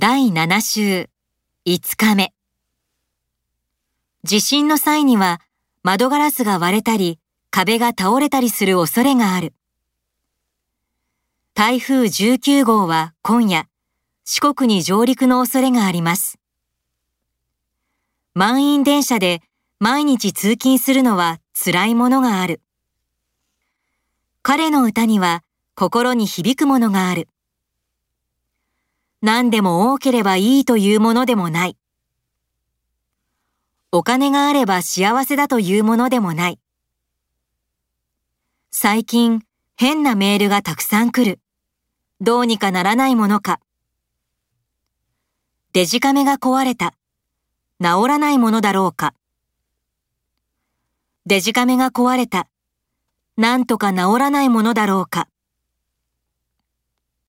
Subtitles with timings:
[0.00, 1.10] 第7週
[1.66, 2.32] 5日目。
[4.22, 5.40] 地震の際には
[5.82, 7.18] 窓ガラスが割れたり
[7.50, 9.54] 壁が倒れたりする恐れがある。
[11.52, 13.66] 台風19号は今夜
[14.24, 16.38] 四国に上陸の恐れがあります。
[18.34, 19.42] 満員電車で
[19.80, 22.60] 毎日通勤するのは辛いものがある。
[24.42, 25.42] 彼の歌には
[25.74, 27.26] 心に響くものがある。
[29.20, 31.76] 何でも多ければいいというものでもない。
[33.90, 36.60] お金があれば幸せだというものでもない。
[38.70, 39.42] 最近
[39.76, 41.40] 変なメールがたくさん来る。
[42.20, 43.60] どうにかならないものか。
[45.72, 46.94] デジカメが壊れた。
[47.80, 49.14] 治らないものだろうか。
[51.26, 52.48] デジカメが壊れた。
[53.36, 55.28] なんとか治らないものだろうか。